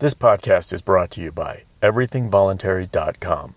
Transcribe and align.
This 0.00 0.14
podcast 0.14 0.72
is 0.72 0.80
brought 0.80 1.10
to 1.10 1.20
you 1.20 1.30
by 1.30 1.64
everythingvoluntary.com. 1.82 3.54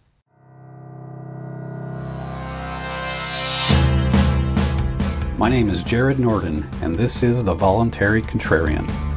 My 5.38 5.50
name 5.50 5.70
is 5.70 5.86
Jared 5.86 6.18
Nordin, 6.18 6.66
and 6.84 6.98
this 6.98 7.24
is 7.24 7.46
The 7.46 7.54
Voluntary 7.54 8.22
Contrarian. 8.22 9.13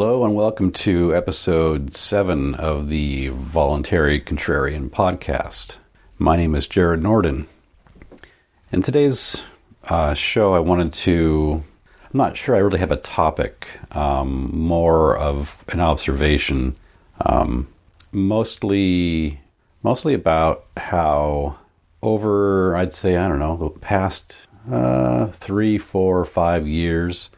Hello, 0.00 0.24
and 0.24 0.34
welcome 0.34 0.72
to 0.72 1.14
episode 1.14 1.94
7 1.94 2.54
of 2.54 2.88
the 2.88 3.28
Voluntary 3.28 4.18
Contrarian 4.18 4.88
podcast. 4.88 5.76
My 6.18 6.36
name 6.36 6.54
is 6.54 6.66
Jared 6.66 7.02
Nordin. 7.02 7.44
In 8.72 8.80
today's 8.80 9.42
uh, 9.84 10.14
show, 10.14 10.54
I 10.54 10.60
wanted 10.60 10.94
to. 10.94 11.62
I'm 12.04 12.16
not 12.16 12.38
sure 12.38 12.56
I 12.56 12.60
really 12.60 12.78
have 12.78 12.90
a 12.90 12.96
topic, 12.96 13.68
um, 13.90 14.48
more 14.54 15.18
of 15.18 15.62
an 15.68 15.80
observation, 15.80 16.76
um, 17.26 17.68
mostly, 18.10 19.38
mostly 19.82 20.14
about 20.14 20.64
how 20.78 21.58
over, 22.02 22.74
I'd 22.74 22.94
say, 22.94 23.18
I 23.18 23.28
don't 23.28 23.38
know, 23.38 23.58
the 23.58 23.78
past 23.80 24.46
uh, 24.72 25.26
three, 25.26 25.76
four, 25.76 26.24
five 26.24 26.66
years, 26.66 27.28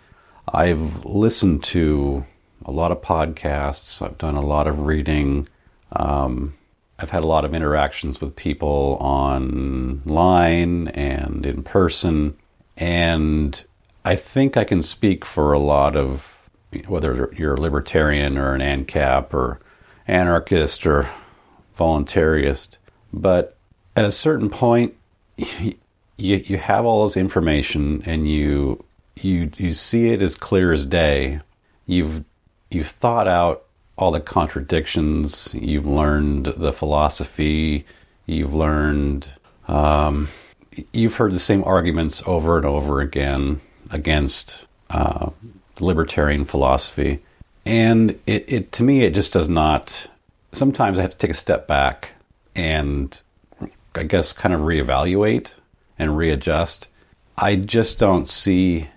I've 0.46 1.04
listened 1.04 1.64
to 1.64 2.24
a 2.64 2.70
lot 2.70 2.92
of 2.92 3.02
podcasts. 3.02 4.02
I've 4.02 4.18
done 4.18 4.36
a 4.36 4.42
lot 4.42 4.66
of 4.66 4.80
reading. 4.80 5.48
Um, 5.92 6.54
I've 6.98 7.10
had 7.10 7.24
a 7.24 7.26
lot 7.26 7.44
of 7.44 7.54
interactions 7.54 8.20
with 8.20 8.36
people 8.36 8.96
online 9.00 10.88
and 10.88 11.44
in 11.44 11.62
person. 11.64 12.36
And 12.76 13.64
I 14.04 14.14
think 14.16 14.56
I 14.56 14.64
can 14.64 14.82
speak 14.82 15.24
for 15.24 15.52
a 15.52 15.58
lot 15.58 15.96
of, 15.96 16.28
whether 16.86 17.32
you're 17.36 17.54
a 17.54 17.60
libertarian 17.60 18.38
or 18.38 18.54
an 18.54 18.60
ANCAP 18.60 19.34
or 19.34 19.60
anarchist 20.06 20.86
or 20.86 21.08
voluntarist. 21.78 22.76
But 23.12 23.56
at 23.96 24.04
a 24.04 24.12
certain 24.12 24.48
point, 24.48 24.94
you, 25.36 25.74
you 26.16 26.58
have 26.58 26.84
all 26.84 27.04
this 27.04 27.16
information 27.16 28.02
and 28.06 28.28
you, 28.28 28.84
you, 29.16 29.50
you 29.56 29.72
see 29.72 30.08
it 30.10 30.22
as 30.22 30.36
clear 30.36 30.72
as 30.72 30.86
day. 30.86 31.40
You've 31.86 32.24
you've 32.74 32.88
thought 32.88 33.28
out 33.28 33.64
all 33.96 34.10
the 34.10 34.20
contradictions, 34.20 35.54
you've 35.54 35.86
learned 35.86 36.46
the 36.46 36.72
philosophy, 36.72 37.84
you've 38.26 38.54
learned, 38.54 39.28
um, 39.68 40.28
you've 40.92 41.16
heard 41.16 41.32
the 41.32 41.38
same 41.38 41.62
arguments 41.64 42.22
over 42.26 42.56
and 42.56 42.66
over 42.66 43.00
again 43.00 43.60
against 43.90 44.64
uh, 44.90 45.30
libertarian 45.78 46.44
philosophy. 46.44 47.20
And 47.64 48.18
it, 48.26 48.44
it, 48.48 48.72
to 48.72 48.82
me, 48.82 49.02
it 49.02 49.14
just 49.14 49.32
does 49.32 49.48
not. 49.48 50.06
Sometimes 50.52 50.98
I 50.98 51.02
have 51.02 51.12
to 51.12 51.18
take 51.18 51.30
a 51.30 51.34
step 51.34 51.66
back 51.66 52.10
and 52.54 53.18
I 53.94 54.02
guess 54.04 54.32
kind 54.32 54.54
of 54.54 54.62
reevaluate 54.62 55.54
and 55.98 56.16
readjust. 56.16 56.88
I 57.36 57.56
just 57.56 57.98
don't 57.98 58.28
see 58.28 58.88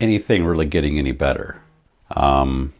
anything 0.00 0.44
really 0.44 0.66
getting 0.66 0.98
any 0.98 1.12
better. 1.12 1.60
Um, 2.10 2.72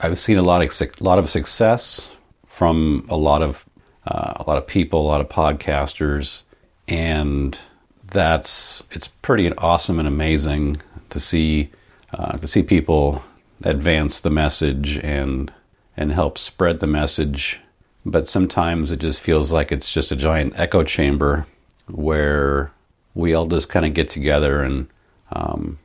I've 0.00 0.18
seen 0.18 0.36
a 0.36 0.42
lot 0.42 0.62
of 0.62 1.00
lot 1.00 1.18
of 1.18 1.30
success 1.30 2.14
from 2.46 3.06
a 3.08 3.16
lot 3.16 3.42
of 3.42 3.64
uh, 4.06 4.34
a 4.36 4.44
lot 4.46 4.58
of 4.58 4.66
people, 4.66 5.00
a 5.00 5.08
lot 5.08 5.20
of 5.20 5.28
podcasters, 5.28 6.42
and 6.86 7.58
that's 8.10 8.82
it's 8.90 9.08
pretty 9.08 9.52
awesome 9.54 9.98
and 9.98 10.08
amazing 10.08 10.80
to 11.10 11.18
see 11.20 11.70
uh, 12.12 12.36
to 12.38 12.46
see 12.46 12.62
people 12.62 13.24
advance 13.62 14.20
the 14.20 14.30
message 14.30 14.98
and 14.98 15.52
and 15.96 16.12
help 16.12 16.38
spread 16.38 16.80
the 16.80 16.86
message. 16.86 17.60
But 18.06 18.28
sometimes 18.28 18.92
it 18.92 18.98
just 19.00 19.20
feels 19.20 19.52
like 19.52 19.72
it's 19.72 19.90
just 19.90 20.12
a 20.12 20.16
giant 20.16 20.58
echo 20.58 20.82
chamber 20.82 21.46
where 21.86 22.70
we 23.14 23.32
all 23.32 23.46
just 23.46 23.68
kind 23.68 23.86
of 23.86 23.94
get 23.94 24.10
together 24.10 24.62
and 24.62 24.88
um, 25.32 25.78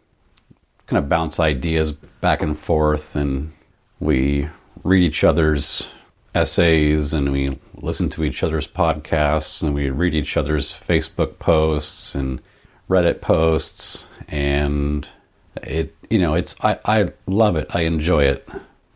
kind 0.88 1.02
of 1.02 1.08
bounce 1.08 1.40
ideas 1.40 1.94
back 1.94 2.42
and 2.42 2.58
forth 2.60 3.16
and 3.16 3.54
we 4.00 4.48
read 4.84 5.04
each 5.04 5.24
other's 5.24 5.90
essays 6.34 7.14
and 7.14 7.32
we 7.32 7.58
listen 7.76 8.10
to 8.10 8.24
each 8.24 8.44
other's 8.44 8.68
podcasts 8.68 9.62
and 9.62 9.74
we 9.74 9.90
read 9.90 10.14
each 10.14 10.38
other's 10.38 10.74
Facebook 10.74 11.40
posts 11.40 12.16
and 12.16 12.42
Reddit 12.90 13.22
posts. 13.22 14.08
And 14.28 15.08
it 15.64 15.96
you 16.10 16.20
know 16.20 16.34
it's 16.34 16.56
I, 16.62 16.80
I 16.86 17.10
love 17.28 17.56
it. 17.56 17.68
I 17.72 17.82
enjoy 17.82 18.24
it. 18.24 18.48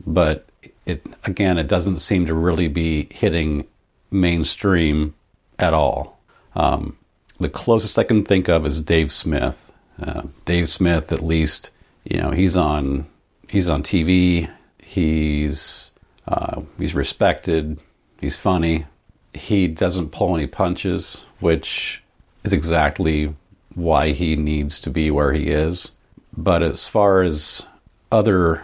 But 0.06 0.48
it 0.86 1.06
again 1.26 1.58
it 1.58 1.68
doesn't 1.68 2.00
seem 2.00 2.26
to 2.28 2.34
really 2.34 2.68
be 2.68 3.08
hitting 3.12 3.66
mainstream 4.12 5.14
at 5.60 5.74
all. 5.74 6.20
Um, 6.56 6.98
the 7.40 7.50
closest 7.50 7.98
I 7.98 8.04
can 8.04 8.24
think 8.24 8.48
of 8.48 8.66
is 8.66 8.82
Dave 8.82 9.12
Smith. 9.12 9.72
Uh, 10.02 10.24
Dave 10.46 10.70
Smith 10.70 11.12
at 11.12 11.24
least 11.24 11.72
you 12.04 12.18
know 12.18 12.32
he's 12.32 12.56
on 12.56 13.08
he's 13.48 13.70
on 13.70 13.84
TV 13.84 14.50
He's 14.94 15.90
uh, 16.28 16.62
he's 16.78 16.94
respected. 16.94 17.80
He's 18.22 18.38
funny. 18.38 18.86
He 19.34 19.68
doesn't 19.68 20.12
pull 20.12 20.36
any 20.36 20.46
punches, 20.46 21.26
which 21.40 22.04
is 22.44 22.54
exactly 22.54 23.34
why 23.74 24.12
he 24.12 24.36
needs 24.36 24.80
to 24.82 24.92
be 24.92 25.10
where 25.10 25.34
he 25.34 25.50
is. 25.50 25.94
But 26.38 26.62
as 26.62 26.88
far 26.88 27.24
as 27.24 27.68
other 28.12 28.62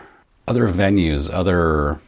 other 0.48 0.70
venues, 0.70 1.34
other 1.34 2.00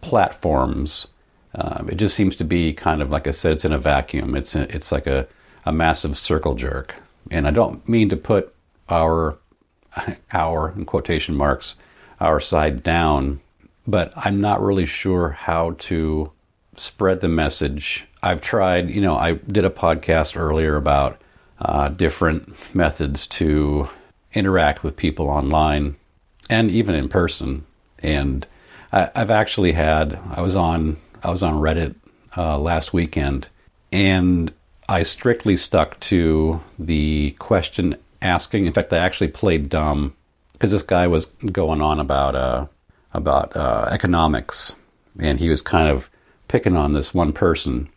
platforms, 0.00 1.08
uh, 1.56 1.82
it 1.88 1.96
just 1.96 2.14
seems 2.14 2.36
to 2.36 2.44
be 2.44 2.72
kind 2.72 3.02
of 3.02 3.10
like 3.10 3.26
I 3.26 3.32
said, 3.32 3.54
it's 3.54 3.64
in 3.64 3.72
a 3.72 3.78
vacuum. 3.78 4.36
It's 4.36 4.54
a, 4.54 4.72
it's 4.72 4.92
like 4.92 5.08
a, 5.08 5.26
a 5.66 5.72
massive 5.72 6.16
circle 6.16 6.54
jerk. 6.54 6.94
And 7.28 7.48
I 7.48 7.50
don't 7.50 7.88
mean 7.88 8.08
to 8.10 8.16
put 8.16 8.54
our 8.88 9.36
our 10.32 10.70
in 10.76 10.84
quotation 10.84 11.34
marks 11.34 11.74
our 12.20 12.38
side 12.38 12.84
down 12.84 13.40
but 13.86 14.12
I'm 14.16 14.40
not 14.40 14.62
really 14.62 14.86
sure 14.86 15.30
how 15.30 15.72
to 15.80 16.30
spread 16.76 17.20
the 17.20 17.28
message. 17.28 18.06
I've 18.22 18.40
tried, 18.40 18.90
you 18.90 19.00
know, 19.00 19.16
I 19.16 19.32
did 19.32 19.64
a 19.64 19.70
podcast 19.70 20.38
earlier 20.38 20.76
about 20.76 21.20
uh, 21.60 21.88
different 21.88 22.74
methods 22.74 23.26
to 23.26 23.88
interact 24.32 24.82
with 24.82 24.96
people 24.96 25.28
online 25.28 25.96
and 26.50 26.70
even 26.70 26.94
in 26.94 27.08
person. 27.08 27.64
And 28.00 28.46
I, 28.92 29.10
have 29.14 29.30
actually 29.30 29.72
had, 29.72 30.18
I 30.30 30.40
was 30.40 30.56
on, 30.56 30.96
I 31.22 31.30
was 31.30 31.42
on 31.42 31.54
Reddit 31.54 31.94
uh, 32.36 32.58
last 32.58 32.92
weekend, 32.92 33.48
and 33.92 34.52
I 34.88 35.02
strictly 35.04 35.56
stuck 35.56 35.98
to 36.00 36.60
the 36.78 37.34
question 37.38 37.96
asking. 38.20 38.66
In 38.66 38.72
fact, 38.72 38.92
I 38.92 38.98
actually 38.98 39.28
played 39.28 39.68
dumb 39.68 40.14
because 40.52 40.70
this 40.70 40.82
guy 40.82 41.06
was 41.06 41.26
going 41.26 41.80
on 41.80 42.00
about 42.00 42.34
uh, 42.34 42.66
about 43.14 43.56
uh, 43.56 43.88
economics, 43.90 44.74
and 45.18 45.40
he 45.40 45.48
was 45.48 45.62
kind 45.62 45.88
of 45.88 46.10
picking 46.48 46.76
on 46.76 46.92
this 46.92 47.14
one 47.14 47.32
person. 47.32 47.88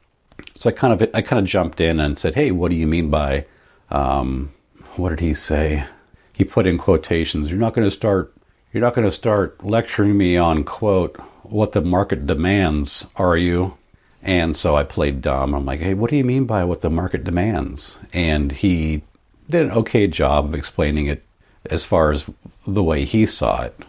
So 0.60 0.70
I 0.70 0.74
kind 0.74 0.94
of 0.94 1.10
I 1.14 1.22
kind 1.22 1.40
of 1.40 1.46
jumped 1.46 1.82
in 1.82 2.00
and 2.00 2.18
said, 2.18 2.36
"Hey, 2.36 2.52
what 2.52 2.70
do 2.70 2.78
you 2.78 2.88
mean 2.88 3.10
by 3.10 3.46
um, 3.90 4.54
what 4.96 5.10
did 5.10 5.20
he 5.20 5.34
say?" 5.34 5.86
He 6.32 6.44
put 6.44 6.68
in 6.68 6.78
quotations. 6.78 7.50
You're 7.50 7.60
not 7.60 7.74
going 7.74 7.88
to 7.88 7.96
start. 7.96 8.34
You're 8.72 8.84
not 8.84 8.94
going 8.94 9.08
to 9.08 9.12
start 9.12 9.64
lecturing 9.64 10.18
me 10.18 10.38
on 10.38 10.64
quote 10.64 11.16
what 11.44 11.72
the 11.72 11.82
market 11.82 12.28
demands, 12.28 13.08
are 13.16 13.38
you? 13.38 13.76
And 14.22 14.56
so 14.56 14.76
I 14.76 14.84
played 14.84 15.22
dumb. 15.22 15.54
I'm 15.54 15.66
like, 15.66 15.80
"Hey, 15.80 15.94
what 15.94 16.10
do 16.10 16.16
you 16.16 16.24
mean 16.24 16.46
by 16.46 16.64
what 16.64 16.82
the 16.82 16.90
market 16.90 17.24
demands?" 17.24 17.98
And 18.14 18.52
he 18.52 19.02
did 19.50 19.64
an 19.64 19.72
okay 19.72 20.08
job 20.08 20.46
of 20.46 20.54
explaining 20.54 21.08
it 21.08 21.24
as 21.70 21.86
far 21.86 22.12
as 22.12 22.26
the 22.66 22.84
way 22.84 23.06
he 23.06 23.26
saw 23.26 23.64
it. 23.64 23.80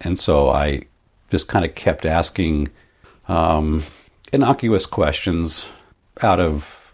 And 0.00 0.20
so 0.20 0.50
I 0.50 0.82
just 1.30 1.48
kind 1.48 1.64
of 1.64 1.74
kept 1.74 2.06
asking 2.06 2.68
um, 3.28 3.84
innocuous 4.32 4.86
questions 4.86 5.66
out 6.22 6.40
of 6.40 6.92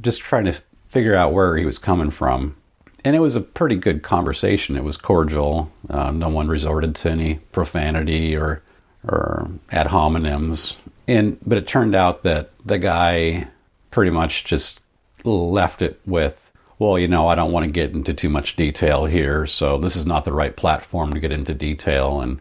just 0.00 0.20
trying 0.20 0.44
to 0.44 0.60
figure 0.88 1.14
out 1.14 1.32
where 1.32 1.56
he 1.56 1.64
was 1.64 1.78
coming 1.78 2.10
from. 2.10 2.56
And 3.04 3.16
it 3.16 3.20
was 3.20 3.34
a 3.34 3.40
pretty 3.40 3.76
good 3.76 4.02
conversation. 4.02 4.76
It 4.76 4.84
was 4.84 4.96
cordial. 4.96 5.72
Uh, 5.88 6.10
no 6.10 6.28
one 6.28 6.48
resorted 6.48 6.94
to 6.96 7.10
any 7.10 7.34
profanity 7.50 8.36
or 8.36 8.62
or 9.06 9.50
ad 9.72 9.88
hominems. 9.88 10.76
And 11.08 11.38
but 11.44 11.58
it 11.58 11.66
turned 11.66 11.96
out 11.96 12.22
that 12.22 12.50
the 12.64 12.78
guy 12.78 13.48
pretty 13.90 14.12
much 14.12 14.44
just 14.44 14.80
left 15.24 15.82
it 15.82 16.00
with, 16.06 16.51
well, 16.82 16.98
you 16.98 17.06
know, 17.06 17.28
I 17.28 17.36
don't 17.36 17.52
want 17.52 17.64
to 17.64 17.72
get 17.72 17.92
into 17.92 18.12
too 18.12 18.28
much 18.28 18.56
detail 18.56 19.04
here, 19.04 19.46
so 19.46 19.78
this 19.78 19.94
is 19.94 20.04
not 20.04 20.24
the 20.24 20.32
right 20.32 20.54
platform 20.56 21.12
to 21.12 21.20
get 21.20 21.30
into 21.30 21.54
detail. 21.54 22.20
And 22.20 22.40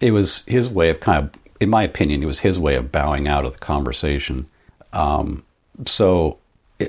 it 0.00 0.10
was 0.10 0.44
his 0.46 0.68
way 0.68 0.90
of 0.90 0.98
kind 0.98 1.24
of, 1.24 1.40
in 1.60 1.70
my 1.70 1.84
opinion, 1.84 2.22
it 2.22 2.26
was 2.26 2.40
his 2.40 2.58
way 2.58 2.74
of 2.74 2.90
bowing 2.90 3.28
out 3.28 3.44
of 3.44 3.52
the 3.52 3.58
conversation. 3.58 4.46
Um, 4.92 5.44
so, 5.86 6.38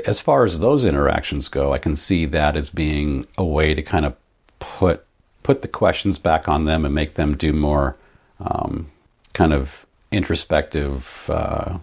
as 0.05 0.19
far 0.19 0.43
as 0.43 0.59
those 0.59 0.83
interactions 0.83 1.47
go, 1.49 1.71
I 1.71 1.77
can 1.77 1.95
see 1.95 2.25
that 2.25 2.57
as 2.57 2.71
being 2.71 3.27
a 3.37 3.45
way 3.45 3.73
to 3.75 3.81
kind 3.81 4.05
of 4.05 4.15
put 4.59 5.05
put 5.43 5.61
the 5.61 5.67
questions 5.67 6.17
back 6.17 6.49
on 6.49 6.65
them 6.65 6.83
and 6.83 6.93
make 6.93 7.13
them 7.13 7.37
do 7.37 7.53
more 7.53 7.95
um, 8.41 8.87
kind 9.33 9.53
of 9.53 9.85
introspective 10.11 11.29
uh, 11.29 11.77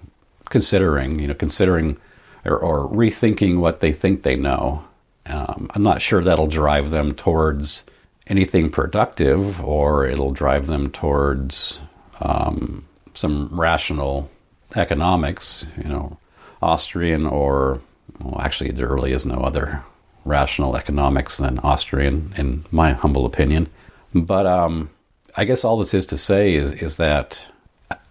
considering, 0.51 1.19
you 1.19 1.29
know, 1.29 1.35
considering 1.35 1.97
or, 2.45 2.59
or, 2.59 2.89
rethinking 2.91 3.59
what 3.59 3.81
they 3.81 3.91
think 3.91 4.23
they 4.23 4.37
know. 4.37 4.85
Um, 5.27 5.71
I'm 5.75 5.83
not 5.83 6.03
sure 6.03 6.23
that'll 6.23 6.47
drive 6.47 6.91
them 6.91 7.15
towards 7.15 7.87
anything 8.27 8.71
productive 8.71 9.63
or 9.63 10.07
it'll 10.07 10.33
drive 10.33 10.67
them 10.67 10.91
towards 10.91 11.81
um, 12.21 12.85
some 13.15 13.49
rational 13.53 14.31
economics, 14.77 15.67
you 15.77 15.89
know, 15.89 16.19
Austrian 16.63 17.27
or, 17.27 17.81
well, 18.21 18.41
actually, 18.41 18.71
there 18.71 18.89
really 18.89 19.13
is 19.13 19.27
no 19.27 19.41
other 19.41 19.83
rational 20.25 20.77
economics 20.77 21.37
than 21.37 21.59
Austrian, 21.59 22.33
in 22.37 22.65
my 22.71 22.93
humble 22.93 23.27
opinion. 23.27 23.69
But 24.15 24.47
um, 24.47 24.91
I 25.37 25.45
guess 25.45 25.65
all 25.65 25.79
this 25.79 25.95
is 25.95 26.07
to 26.07 26.19
say 26.19 26.55
is 26.55 26.73
is 26.73 26.97
that 26.97 27.47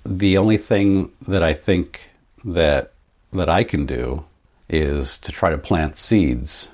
the 0.06 0.38
only 0.38 0.58
thing 0.58 1.12
that 1.28 1.44
I 1.44 1.54
think 1.54 2.10
that 2.44 2.92
that 3.32 3.50
I 3.50 3.64
can 3.64 3.86
do 3.86 4.26
is 4.70 5.18
to 5.20 5.32
try 5.32 5.50
to 5.50 5.58
plant 5.58 5.98
seeds, 5.98 6.68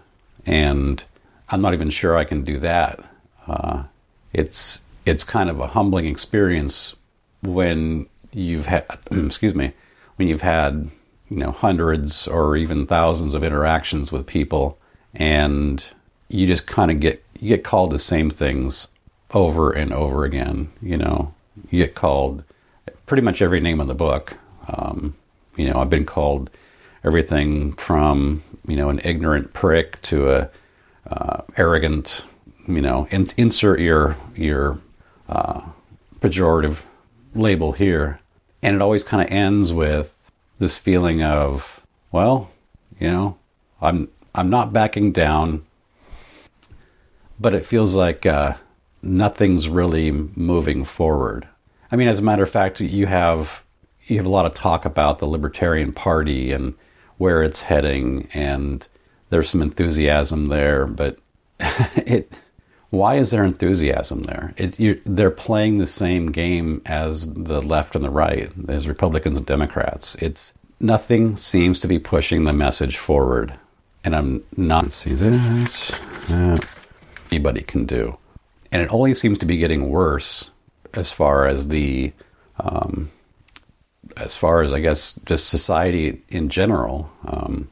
and 0.50 1.04
I'm 1.48 1.62
not 1.62 1.76
even 1.76 1.92
sure 1.92 2.18
I 2.18 2.24
can 2.24 2.44
do 2.44 2.58
that. 2.58 3.00
Uh, 3.48 3.84
it's 4.34 4.82
it's 5.06 5.24
kind 5.24 5.50
of 5.50 5.60
a 5.60 5.68
humbling 5.68 6.08
experience 6.08 6.96
when 7.44 8.08
you've 8.34 8.66
had 8.66 8.86
excuse 9.12 9.54
me 9.54 9.74
when 10.16 10.28
you've 10.28 10.42
had 10.42 10.90
you 11.30 11.38
know 11.38 11.52
hundreds 11.52 12.28
or 12.28 12.58
even 12.58 12.88
thousands 12.88 13.36
of 13.36 13.44
interactions 13.44 14.12
with 14.12 14.26
people 14.26 14.78
and 15.14 15.90
you 16.30 16.48
just 16.48 16.66
kind 16.66 16.92
of 16.92 17.00
get 17.00 17.24
you 17.40 17.50
get 17.50 17.64
called 17.64 17.92
the 17.92 18.00
same 18.00 18.30
things 18.30 18.88
over 19.32 19.72
and 19.72 19.94
over 19.94 20.26
again 20.26 20.70
you 20.82 20.98
know 20.98 21.34
you 21.70 21.84
get 21.84 21.96
called 21.96 22.44
pretty 23.06 23.22
much 23.22 23.42
every 23.42 23.60
name 23.60 23.80
in 23.80 23.88
the 23.88 23.94
book 23.94 24.38
um, 24.68 25.16
you 25.56 25.70
know 25.70 25.80
i've 25.80 25.90
been 25.90 26.06
called 26.06 26.50
everything 27.04 27.74
from 27.74 28.44
you 28.70 28.76
know 28.76 28.90
an 28.90 29.02
ignorant 29.04 29.54
prick 29.54 30.02
to 30.02 30.32
a 30.32 30.50
uh, 31.10 31.42
arrogant 31.58 32.24
you 32.68 32.82
know 32.82 33.08
in, 33.12 33.28
insert 33.38 33.80
your 33.80 34.16
your 34.36 34.80
uh, 35.28 35.62
pejorative 36.20 36.84
label 37.36 37.74
here 37.74 38.20
and 38.62 38.76
it 38.76 38.82
always 38.82 39.04
kind 39.04 39.22
of 39.22 39.32
ends 39.32 39.74
with 39.74 40.16
this 40.60 40.78
feeling 40.78 41.24
of 41.24 41.82
well 42.12 42.50
you 43.00 43.08
know 43.08 43.38
i'm 43.82 44.08
I'm 44.34 44.50
not 44.50 44.74
backing 44.74 45.12
down, 45.12 45.66
but 47.40 47.54
it 47.54 47.66
feels 47.66 47.96
like 47.96 48.26
uh, 48.26 48.54
nothing's 49.02 49.68
really 49.68 50.12
moving 50.12 50.86
forward. 50.86 51.48
I 51.92 51.96
mean, 51.96 52.08
as 52.08 52.20
a 52.20 52.24
matter 52.24 52.44
of 52.44 52.52
fact, 52.52 52.80
you 52.80 53.08
have 53.08 53.64
you 54.08 54.18
have 54.18 54.26
a 54.26 54.30
lot 54.30 54.46
of 54.46 54.54
talk 54.54 54.86
about 54.86 55.20
the 55.20 55.28
Libertarian 55.28 55.92
Party 55.92 56.52
and 56.52 56.76
where 57.20 57.44
it's 57.44 57.62
heading, 57.62 58.28
and 58.34 58.88
there's 59.30 59.52
some 59.52 59.62
enthusiasm 59.62 60.48
there. 60.48 60.88
But 60.88 61.20
it, 61.60 62.34
why 62.90 63.18
is 63.18 63.30
there 63.30 63.44
enthusiasm 63.46 64.24
there? 64.24 64.56
It, 64.58 64.80
you, 64.80 65.00
they're 65.06 65.30
playing 65.30 65.78
the 65.78 65.86
same 65.86 66.32
game 66.32 66.82
as 66.88 67.32
the 67.36 67.62
left 67.62 67.96
and 67.96 68.04
the 68.04 68.10
right, 68.10 68.52
as 68.68 68.88
Republicans 68.88 69.38
and 69.38 69.46
Democrats. 69.46 70.16
It's 70.16 70.56
nothing 70.80 71.38
seems 71.38 71.80
to 71.82 71.88
be 71.88 72.00
pushing 72.00 72.46
the 72.46 72.54
message 72.54 72.98
forward 72.98 73.54
and 74.04 74.16
I'm 74.16 74.44
not 74.56 74.92
see 74.92 75.14
this. 75.14 75.92
That 76.28 76.66
anybody 77.32 77.62
can 77.62 77.86
do, 77.86 78.18
and 78.72 78.82
it 78.82 78.92
only 78.92 79.14
seems 79.14 79.38
to 79.40 79.46
be 79.46 79.58
getting 79.58 79.90
worse 79.90 80.52
as 80.94 81.12
far 81.12 81.48
as 81.48 81.68
the, 81.68 82.12
um, 82.60 83.12
as 84.20 84.36
far 84.36 84.62
as 84.62 84.74
I 84.74 84.80
guess 84.80 85.20
just 85.26 85.50
society 85.50 86.22
in 86.30 86.50
general. 86.50 87.10
Um, 87.26 87.70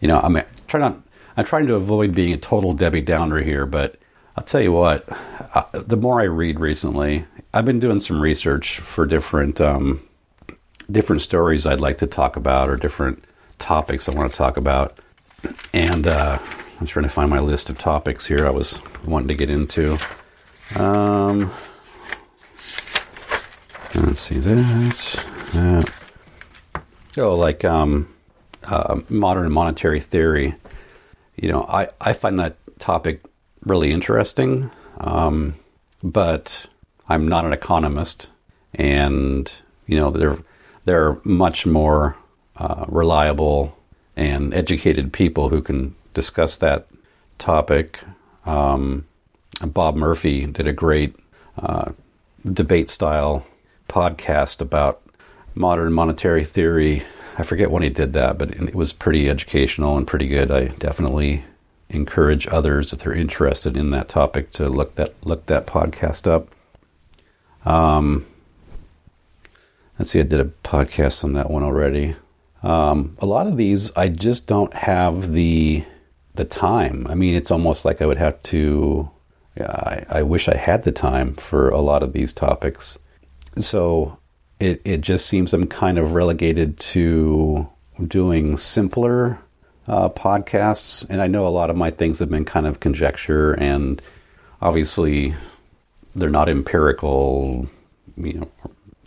you 0.00 0.08
know, 0.08 0.20
I'm 0.20 0.40
trying 0.66 0.82
not. 0.82 1.00
I'm 1.36 1.44
trying 1.44 1.66
to 1.68 1.74
avoid 1.74 2.12
being 2.12 2.32
a 2.32 2.38
total 2.38 2.74
Debbie 2.74 3.00
Downer 3.00 3.40
here, 3.40 3.64
but 3.64 3.96
I'll 4.36 4.44
tell 4.44 4.60
you 4.60 4.72
what. 4.72 5.08
Uh, 5.54 5.64
the 5.72 5.96
more 5.96 6.20
I 6.20 6.24
read 6.24 6.60
recently, 6.60 7.24
I've 7.54 7.64
been 7.64 7.80
doing 7.80 8.00
some 8.00 8.20
research 8.20 8.78
for 8.80 9.06
different 9.06 9.60
um, 9.60 10.02
different 10.90 11.22
stories 11.22 11.66
I'd 11.66 11.80
like 11.80 11.98
to 11.98 12.06
talk 12.06 12.36
about 12.36 12.68
or 12.68 12.76
different 12.76 13.24
topics 13.58 14.08
I 14.08 14.12
want 14.14 14.32
to 14.32 14.36
talk 14.36 14.56
about 14.56 14.98
and 15.72 16.06
uh, 16.06 16.38
I'm 16.80 16.86
trying 16.86 17.04
to 17.04 17.10
find 17.10 17.30
my 17.30 17.40
list 17.40 17.70
of 17.70 17.78
topics 17.78 18.26
here 18.26 18.46
I 18.46 18.50
was 18.50 18.80
wanting 19.04 19.28
to 19.28 19.34
get 19.34 19.50
into. 19.50 19.98
Um, 20.76 21.52
let's 23.94 24.20
see 24.20 24.38
that. 24.38 25.39
That. 25.52 25.92
Oh, 27.16 27.34
like 27.34 27.64
um, 27.64 28.08
uh, 28.64 29.00
modern 29.08 29.50
monetary 29.52 30.00
theory. 30.00 30.54
You 31.36 31.50
know, 31.50 31.64
I, 31.64 31.88
I 32.00 32.12
find 32.12 32.38
that 32.38 32.56
topic 32.78 33.22
really 33.64 33.92
interesting, 33.92 34.70
um, 34.98 35.54
but 36.02 36.66
I'm 37.08 37.28
not 37.28 37.44
an 37.44 37.52
economist, 37.52 38.28
and 38.74 39.52
you 39.86 39.96
know, 39.96 40.10
there 40.10 40.38
there 40.84 41.06
are 41.06 41.20
much 41.24 41.66
more 41.66 42.16
uh, 42.56 42.84
reliable 42.88 43.76
and 44.16 44.52
educated 44.54 45.12
people 45.12 45.48
who 45.48 45.62
can 45.62 45.94
discuss 46.14 46.56
that 46.58 46.86
topic. 47.38 48.00
Um, 48.46 49.06
Bob 49.64 49.96
Murphy 49.96 50.46
did 50.46 50.66
a 50.66 50.72
great 50.72 51.14
uh, 51.58 51.92
debate 52.50 52.88
style 52.88 53.46
podcast 53.88 54.60
about 54.60 55.02
modern 55.54 55.92
monetary 55.92 56.44
theory. 56.44 57.04
I 57.38 57.42
forget 57.42 57.70
when 57.70 57.82
he 57.82 57.88
did 57.88 58.12
that, 58.12 58.38
but 58.38 58.50
it 58.50 58.74
was 58.74 58.92
pretty 58.92 59.28
educational 59.28 59.96
and 59.96 60.06
pretty 60.06 60.28
good. 60.28 60.50
I 60.50 60.66
definitely 60.66 61.44
encourage 61.88 62.46
others 62.48 62.92
if 62.92 63.00
they're 63.00 63.12
interested 63.12 63.76
in 63.76 63.90
that 63.90 64.08
topic 64.08 64.52
to 64.52 64.68
look 64.68 64.94
that 64.94 65.14
look 65.24 65.46
that 65.46 65.66
podcast 65.66 66.26
up. 66.26 66.48
Um, 67.68 68.26
let's 69.98 70.10
see, 70.10 70.20
I 70.20 70.24
did 70.24 70.40
a 70.40 70.50
podcast 70.64 71.24
on 71.24 71.32
that 71.34 71.50
one 71.50 71.62
already. 71.62 72.16
Um, 72.62 73.16
a 73.20 73.26
lot 73.26 73.46
of 73.46 73.56
these, 73.56 73.94
I 73.96 74.08
just 74.08 74.46
don't 74.46 74.72
have 74.74 75.32
the 75.32 75.84
the 76.34 76.44
time. 76.44 77.06
I 77.08 77.14
mean, 77.14 77.34
it's 77.34 77.50
almost 77.50 77.84
like 77.84 78.00
I 78.00 78.06
would 78.06 78.18
have 78.18 78.42
to. 78.44 79.10
I, 79.58 80.06
I 80.08 80.22
wish 80.22 80.48
I 80.48 80.56
had 80.56 80.84
the 80.84 80.92
time 80.92 81.34
for 81.34 81.68
a 81.68 81.80
lot 81.80 82.02
of 82.02 82.12
these 82.12 82.32
topics. 82.32 82.98
So 83.58 84.16
it 84.60 84.80
it 84.84 85.00
just 85.00 85.26
seems 85.26 85.52
I'm 85.52 85.66
kind 85.66 85.98
of 85.98 86.12
relegated 86.12 86.78
to 86.80 87.68
doing 88.06 88.56
simpler 88.56 89.38
uh, 89.88 90.08
podcasts, 90.10 91.04
and 91.08 91.20
I 91.20 91.26
know 91.26 91.46
a 91.46 91.50
lot 91.50 91.70
of 91.70 91.76
my 91.76 91.90
things 91.90 92.18
have 92.20 92.30
been 92.30 92.44
kind 92.44 92.66
of 92.66 92.78
conjecture, 92.80 93.54
and 93.54 94.00
obviously 94.60 95.34
they're 96.14 96.28
not 96.28 96.48
empirical, 96.48 97.68
you 98.16 98.34
know, 98.34 98.48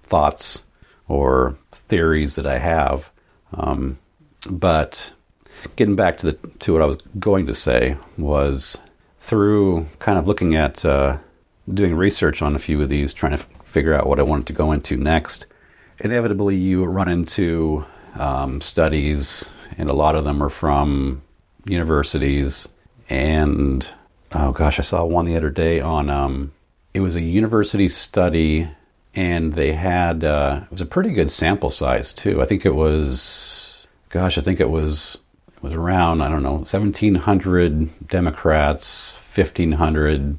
thoughts 0.04 0.64
or 1.08 1.58
theories 1.72 2.36
that 2.36 2.46
I 2.46 2.58
have. 2.58 3.10
Um, 3.54 4.00
but 4.50 5.14
getting 5.76 5.96
back 5.96 6.18
to 6.20 6.32
the 6.32 6.34
to 6.60 6.74
what 6.74 6.82
I 6.82 6.86
was 6.86 6.98
going 7.20 7.46
to 7.46 7.56
say 7.56 7.98
was 8.18 8.78
through 9.20 9.88
kind 10.00 10.18
of 10.18 10.28
looking 10.28 10.56
at 10.56 10.84
uh, 10.84 11.18
doing 11.72 11.96
research 11.96 12.42
on 12.42 12.56
a 12.56 12.60
few 12.60 12.82
of 12.82 12.90
these, 12.90 13.14
trying 13.14 13.38
to 13.38 13.46
figure 13.74 13.94
out 13.94 14.08
what 14.08 14.20
I 14.20 14.24
wanted 14.24 14.48
to 14.48 14.54
go 14.54 14.72
into 14.72 14.96
next. 14.96 15.48
Inevitably, 16.00 16.56
you 16.56 16.86
run 16.86 17.10
into 17.10 17.86
um, 18.16 18.62
studies, 18.62 19.52
and 19.78 19.90
a 19.90 19.94
lot 19.94 20.16
of 20.16 20.26
them 20.26 20.42
are 20.44 20.50
from 20.50 21.24
universities. 21.66 22.70
And 23.10 23.90
oh 24.32 24.52
gosh, 24.52 24.80
I 24.80 24.84
saw 24.84 25.04
one 25.04 25.26
the 25.26 25.36
other 25.36 25.50
day 25.50 25.82
on 25.82 26.10
um, 26.10 26.52
it 26.94 27.00
was 27.00 27.16
a 27.16 27.22
university 27.22 27.90
study 27.90 28.70
and 29.16 29.54
they 29.54 29.74
had 29.74 30.24
uh, 30.24 30.62
it 30.64 30.72
was 30.72 30.82
a 30.82 30.86
pretty 30.86 31.12
good 31.12 31.32
sample 31.32 31.70
size 31.70 32.14
too. 32.14 32.42
I 32.42 32.46
think 32.46 32.66
it 32.66 32.76
was, 32.76 33.88
gosh, 34.10 34.38
I 34.38 34.42
think 34.42 34.60
it 34.60 34.70
was 34.70 35.18
it 35.56 35.64
was 35.64 35.74
around 35.74 36.22
I 36.22 36.30
don't 36.30 36.44
know, 36.44 36.64
seventeen 36.64 37.16
hundred 37.16 38.08
Democrats, 38.08 39.12
fifteen 39.24 39.74
hundred 39.74 40.38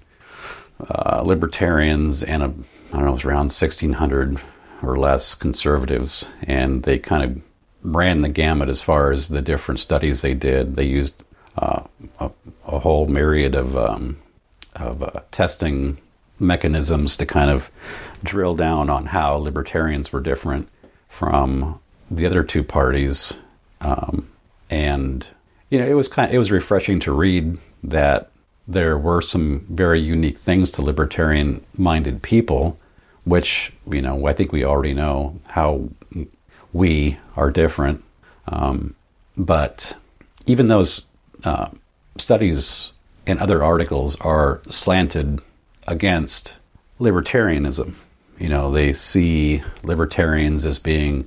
uh, 0.89 1.23
libertarians, 1.25 2.23
and 2.23 2.43
a 2.43 2.55
I 2.95 2.99
don't 2.99 3.07
know, 3.07 3.11
it 3.11 3.15
was 3.15 3.25
around 3.25 3.51
sixteen 3.51 3.95
hundred 3.95 4.39
or 4.81 4.97
less 4.97 5.35
conservatives, 5.35 6.29
and 6.43 6.85
they 6.85 6.99
kind 6.99 7.25
of 7.25 7.43
ran 7.83 8.23
the 8.23 8.29
gamut 8.29 8.69
as 8.69 8.83
far 8.83 9.11
as 9.11 9.29
the 9.29 9.43
different 9.43 9.81
studies 9.81 10.23
they 10.23 10.35
did. 10.35 10.77
They 10.77 10.85
used 10.85 11.17
uh, 11.59 11.83
a, 12.21 12.31
a, 12.67 12.79
whole 12.79 13.09
myriad 13.09 13.57
of 13.57 13.77
um, 13.77 14.19
of 14.77 15.03
uh, 15.03 15.21
testing 15.33 15.99
mechanisms 16.39 17.17
to 17.17 17.27
kind 17.27 17.51
of 17.51 17.69
drill 18.23 18.55
down 18.55 18.89
on 18.89 19.07
how 19.07 19.35
libertarians 19.35 20.13
were 20.13 20.21
different 20.21 20.69
from 21.09 21.81
the 22.09 22.27
other 22.27 22.45
two 22.45 22.63
parties, 22.63 23.35
um, 23.81 24.29
and 24.71 25.27
you 25.69 25.81
know 25.81 25.87
it 25.87 25.95
was 25.95 26.07
kind 26.07 26.29
of, 26.29 26.35
it 26.35 26.39
was 26.39 26.53
refreshing 26.53 27.01
to 27.01 27.11
read 27.11 27.59
that 27.83 28.31
there 28.69 28.97
were 28.97 29.21
some 29.21 29.67
very 29.69 30.01
unique 30.01 30.39
things 30.39 30.71
to 30.71 30.81
libertarian 30.83 31.65
minded 31.77 32.23
people, 32.23 32.79
which 33.25 33.73
you 33.91 34.03
know 34.03 34.27
I 34.27 34.33
think 34.33 34.53
we 34.53 34.65
already 34.65 34.95
know 34.95 35.41
how 35.47 35.89
we 36.73 37.19
are 37.37 37.51
different, 37.51 38.03
um, 38.49 38.95
but 39.37 39.97
even 40.47 40.69
those 40.69 41.05
uh, 41.45 41.69
studies 42.19 42.93
and 43.27 43.39
other 43.39 43.63
articles 43.63 44.17
are 44.21 44.61
slanted 44.71 45.41
against 45.87 46.57
libertarianism. 47.01 47.95
You 48.39 48.49
know, 48.49 48.71
they 48.71 48.93
see 48.93 49.63
libertarians 49.83 50.67
as 50.67 50.79
being 50.79 51.27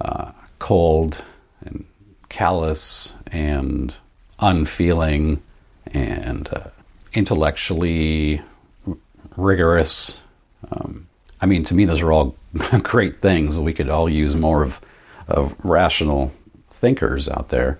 uh, 0.00 0.32
cold 0.58 1.22
and 1.64 1.84
callous 2.28 3.14
and 3.26 3.94
unfeeling 4.40 5.42
and 5.86 6.48
uh, 6.52 6.68
intellectually 7.14 8.42
rigorous. 9.36 10.20
Um, 10.70 11.07
I 11.40 11.46
mean, 11.46 11.64
to 11.64 11.74
me, 11.74 11.84
those 11.84 12.00
are 12.00 12.12
all 12.12 12.36
great 12.82 13.20
things. 13.20 13.58
We 13.58 13.74
could 13.74 13.88
all 13.88 14.08
use 14.08 14.34
more 14.34 14.62
of, 14.62 14.80
of 15.28 15.56
rational 15.64 16.32
thinkers 16.68 17.28
out 17.28 17.48
there. 17.48 17.78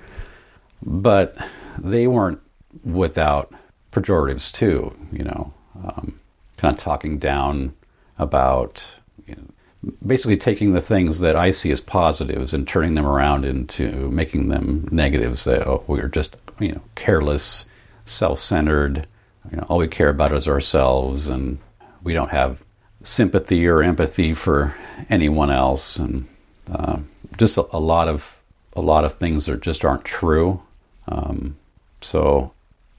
But 0.83 1.37
they 1.79 2.07
weren't 2.07 2.41
without 2.85 3.53
pejoratives, 3.93 4.53
too, 4.53 4.97
you 5.13 5.25
know, 5.25 5.53
um, 5.85 6.21
kind 6.57 6.75
of 6.75 6.81
talking 6.81 7.19
down 7.19 7.75
about 8.19 8.95
you 9.27 9.35
know, 9.37 9.93
basically 10.07 10.37
taking 10.37 10.73
the 10.73 10.81
things 10.81 11.21
that 11.21 11.37
I 11.37 11.51
see 11.51 11.71
as 11.71 11.81
positives 11.81 12.53
and 12.53 12.67
turning 12.67 12.95
them 12.95 13.07
around 13.07 13.45
into 13.45 14.11
making 14.11 14.49
them 14.49 14.89
negatives. 14.91 15.45
That 15.45 15.67
oh, 15.67 15.85
we're 15.87 16.09
just 16.09 16.37
you 16.61 16.73
know 16.73 16.83
careless, 16.95 17.67
self-centered. 18.05 19.07
You 19.51 19.57
know, 19.57 19.67
all 19.69 19.79
we 19.79 19.89
care 19.89 20.11
about 20.11 20.33
is 20.33 20.49
ourselves, 20.49 21.29
and 21.29 21.59
we 22.03 22.13
don't 22.13 22.31
have 22.31 22.63
sympathy 23.09 23.67
or 23.67 23.83
empathy 23.83 24.35
for 24.35 24.75
anyone 25.09 25.51
else, 25.51 25.97
and 25.97 26.27
uh, 26.71 26.99
just 27.37 27.57
a, 27.57 27.67
a, 27.73 27.81
lot 27.81 28.09
of 28.09 28.37
a 28.75 28.81
lot 28.81 29.05
of 29.05 29.17
things 29.17 29.47
that 29.47 29.63
just 29.63 29.85
aren't 29.85 30.05
true. 30.05 30.63
Um, 31.09 31.57
so, 32.01 32.53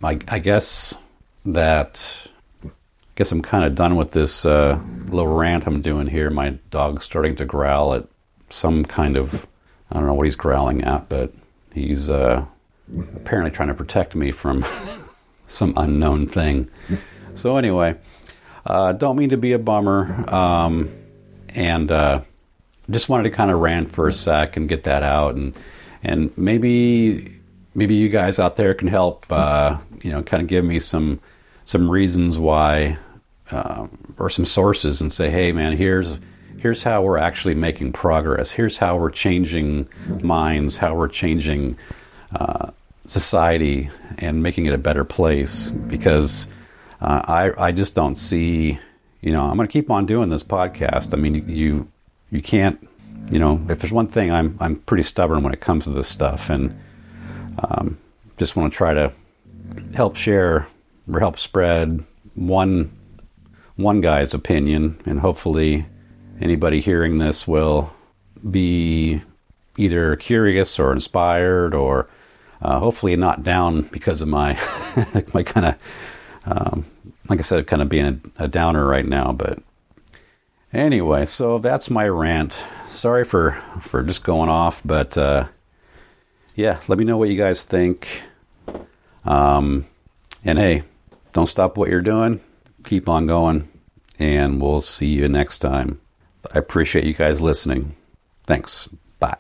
I, 0.04 0.20
I 0.28 0.39
guess 0.39 0.96
that 1.46 2.28
I 2.66 2.70
guess 3.16 3.32
I'm 3.32 3.42
kind 3.42 3.63
of 3.63 3.75
done 3.75 3.96
with 3.96 4.12
this 4.12 4.46
uh, 4.46 4.80
little 5.08 5.34
rant 5.34 5.68
I'm 5.68 5.82
doing 5.82 6.08
here. 6.08 6.30
My 6.30 6.51
dog's 6.72 7.06
starting 7.06 7.36
to 7.38 7.46
growl 7.46 7.94
at 7.94 8.06
some 8.50 8.84
kind 8.84 9.16
of 9.16 9.48
I 9.92 9.96
don't 9.96 10.08
know 10.08 10.13
what 10.13 10.25
he's 10.25 10.36
growling 10.36 10.84
at, 10.84 11.08
but 11.10 11.32
he's 11.74 12.10
uh, 12.10 12.46
apparently 13.16 13.51
trying 13.51 13.70
to 13.70 13.74
protect 13.74 14.16
me 14.16 14.32
from 14.32 14.66
some 15.48 15.74
unknown 15.78 16.28
thing. 16.28 16.70
So 17.36 17.58
anyway, 17.58 17.96
uh, 18.66 18.94
don't 18.94 19.18
mean 19.18 19.30
to 19.30 19.38
be 19.38 19.54
a 19.54 19.60
bummer, 19.60 20.25
um, 20.34 20.89
and 21.50 21.92
uh, 21.92 22.22
just 22.89 23.10
wanted 23.10 23.24
to 23.24 23.32
kind 23.32 23.51
of 23.51 23.60
rant 23.60 23.92
for 23.92 24.08
a 24.08 24.13
sec 24.13 24.58
and 24.58 24.70
get 24.70 24.84
that 24.84 25.04
out, 25.04 25.36
and 25.36 25.54
and 26.04 26.36
maybe 26.38 27.39
maybe 27.75 27.96
you 27.96 28.10
guys 28.10 28.39
out 28.39 28.56
there 28.56 28.74
can 28.74 28.88
help, 28.88 29.25
uh, 29.32 29.78
you 30.01 30.12
know, 30.12 30.22
kind 30.24 30.42
of 30.42 30.48
give 30.50 30.66
me 30.66 30.80
some 30.80 31.20
some 31.66 31.89
reasons 31.89 32.38
why 32.38 32.98
uh, 33.51 33.88
or 34.18 34.30
some 34.30 34.46
sources 34.46 35.01
and 35.01 35.13
say, 35.13 35.30
hey, 35.30 35.51
man, 35.51 35.78
here's 35.78 36.20
here's 36.58 36.84
how 36.84 37.01
we're 37.01 37.18
actually 37.18 37.56
making 37.56 37.94
progress. 37.94 38.51
Here's 38.51 38.78
how 38.78 38.98
we're 38.98 39.12
changing 39.12 39.88
minds, 40.22 40.78
how 40.78 40.96
we're 40.96 41.08
changing 41.08 41.78
uh, 42.36 42.72
society 43.06 43.89
and 44.18 44.44
making 44.44 44.66
it 44.66 44.74
a 44.74 44.78
better 44.78 45.06
place. 45.06 45.70
Because 45.70 46.48
uh, 47.01 47.22
I 47.25 47.68
I 47.68 47.72
just 47.72 47.96
don't 47.96 48.15
see, 48.15 48.79
you 49.22 49.32
know, 49.32 49.44
I'm 49.44 49.56
going 49.56 49.68
to 49.68 49.72
keep 49.72 49.89
on 49.89 50.06
doing 50.06 50.29
this 50.29 50.44
podcast. 50.44 51.13
I 51.13 51.18
mean, 51.18 51.48
you 51.48 51.89
you 52.32 52.41
can't, 52.41 52.88
you 53.32 53.39
know, 53.39 53.65
if 53.70 53.79
there's 53.79 53.94
one 53.94 54.08
thing, 54.08 54.32
I'm 54.32 54.58
I'm 54.60 54.77
pretty 54.77 55.03
stubborn 55.03 55.44
when 55.44 55.53
it 55.53 55.62
comes 55.62 55.86
to 55.86 55.91
this 55.91 56.08
stuff, 56.08 56.50
and 56.50 56.77
um, 57.60 57.98
just 58.38 58.56
want 58.56 58.72
to 58.72 58.77
try 58.77 58.94
to 58.94 59.12
help 59.94 60.15
share 60.15 60.68
or 61.12 61.20
help 61.20 61.38
spread 61.38 62.03
one 62.36 62.91
one 63.75 64.01
guy's 64.01 64.34
opinion, 64.34 65.00
and 65.06 65.22
hopefully 65.22 65.86
anybody 66.41 66.82
hearing 66.82 67.18
this 67.18 67.48
will 67.48 67.91
be 68.50 69.22
either 69.77 70.15
curious 70.18 70.77
or 70.77 70.91
inspired 70.91 71.74
or 71.74 72.10
uh, 72.62 72.79
hopefully 72.79 73.15
not 73.15 73.44
down 73.44 73.84
because 73.84 74.22
of 74.22 74.27
my 74.27 74.53
my 75.34 75.44
kind 75.44 75.65
of 75.65 75.75
um, 76.50 76.86
like 77.29 77.39
I 77.39 77.44
said, 77.44 77.68
kind 77.68 77.82
of 77.82 77.89
being 77.89 78.06
a, 78.38 78.44
a, 78.44 78.48
downer 78.48 78.86
right 78.86 79.06
now. 79.06 79.32
But 79.32 79.60
anyway, 80.74 81.25
so 81.25 81.60
that's 81.60 81.89
my 81.89 82.08
rant. 82.08 82.58
Sorry 82.88 83.24
for 83.24 83.62
for 83.82 84.03
just 84.03 84.24
going 84.24 84.50
off, 84.50 84.82
but 84.84 85.18
uh, 85.18 85.46
yeah, 86.56 86.79
let 86.88 86.98
me 86.98 87.06
know 87.06 87.18
what 87.18 87.29
you 87.29 87.38
guys 87.38 87.63
think. 87.63 88.24
Um, 89.25 89.86
and 90.44 90.58
hey, 90.58 90.84
don't 91.34 91.48
stop 91.48 91.77
what 91.77 91.89
you're 91.89 92.01
doing 92.01 92.41
keep 92.84 93.10
on 93.10 93.27
going, 93.27 93.70
and 94.18 94.62
we'll 94.62 94.82
see 94.82 95.08
you 95.08 95.29
next 95.29 95.60
time. 95.60 96.00
I 96.53 96.60
appreciate 96.60 97.06
you 97.06 97.13
guys 97.13 97.41
listening. 97.41 97.96
Thanks. 98.46 98.88
Bye. 99.20 99.38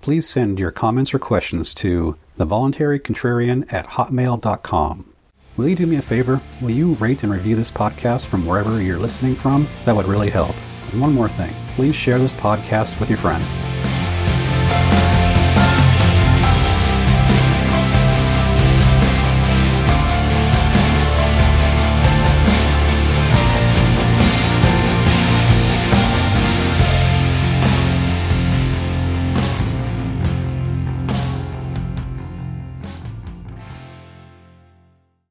Please 0.00 0.28
send 0.28 0.58
your 0.58 0.70
comments 0.70 1.12
or 1.12 1.18
questions 1.18 1.74
to 1.74 2.16
thevoluntarycontrarian 2.38 3.70
at 3.72 3.86
hotmail.com. 3.86 5.09
Will 5.56 5.68
you 5.68 5.76
do 5.76 5.86
me 5.86 5.96
a 5.96 6.02
favor? 6.02 6.40
Will 6.62 6.70
you 6.70 6.94
rate 6.94 7.22
and 7.22 7.32
review 7.32 7.56
this 7.56 7.70
podcast 7.70 8.26
from 8.26 8.46
wherever 8.46 8.80
you're 8.80 8.98
listening 8.98 9.34
from? 9.34 9.66
That 9.84 9.96
would 9.96 10.06
really 10.06 10.30
help. 10.30 10.54
And 10.92 11.00
one 11.00 11.12
more 11.12 11.28
thing 11.28 11.52
please 11.76 11.94
share 11.94 12.18
this 12.18 12.32
podcast 12.32 12.98
with 13.00 13.08
your 13.08 13.18
friends. 13.18 13.99